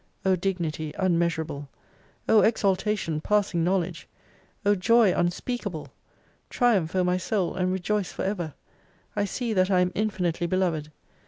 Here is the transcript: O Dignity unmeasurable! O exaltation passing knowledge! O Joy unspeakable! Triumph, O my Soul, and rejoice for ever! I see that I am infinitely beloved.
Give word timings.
O 0.25 0.35
Dignity 0.35 0.95
unmeasurable! 0.97 1.69
O 2.27 2.41
exaltation 2.41 3.21
passing 3.21 3.63
knowledge! 3.63 4.07
O 4.65 4.73
Joy 4.73 5.13
unspeakable! 5.15 5.89
Triumph, 6.49 6.95
O 6.95 7.03
my 7.03 7.17
Soul, 7.17 7.53
and 7.53 7.71
rejoice 7.71 8.11
for 8.11 8.23
ever! 8.23 8.55
I 9.15 9.25
see 9.25 9.53
that 9.53 9.69
I 9.69 9.79
am 9.81 9.91
infinitely 9.93 10.47
beloved. 10.47 10.89